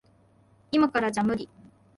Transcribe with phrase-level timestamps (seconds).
[0.71, 1.47] いまからじゃ無理。